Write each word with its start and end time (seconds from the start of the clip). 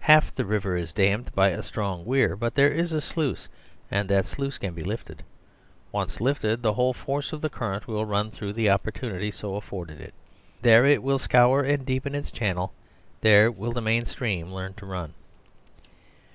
Half 0.00 0.34
the 0.34 0.46
river 0.46 0.74
is 0.78 0.90
dammed 0.90 1.34
by 1.34 1.48
a 1.50 1.62
strong 1.62 2.06
weir, 2.06 2.34
but 2.34 2.54
there 2.54 2.72
is 2.72 2.94
a 2.94 3.00
sluice, 3.02 3.46
and 3.90 4.08
that 4.08 4.24
sluice 4.24 4.56
can 4.56 4.72
be 4.72 4.82
lifted. 4.82 5.22
Once 5.92 6.18
lifted, 6.18 6.62
the 6.62 6.72
whole 6.72 6.94
force 6.94 7.30
of 7.34 7.42
the 7.42 7.50
current 7.50 7.86
will 7.86 8.06
run 8.06 8.30
through 8.30 8.54
the 8.54 8.70
opportunity 8.70 9.30
so 9.30 9.54
afforded 9.54 10.00
it; 10.00 10.14
there 10.62 10.98
will 10.98 11.16
it 11.16 11.20
scour 11.20 11.60
and 11.60 11.84
deepen 11.84 12.14
its 12.14 12.30
channel; 12.30 12.72
there 13.20 13.50
will 13.50 13.72
the 13.72 13.82
main 13.82 14.06
stream 14.06 14.50
learn 14.50 14.72
to 14.78 14.86
run. 14.86 15.12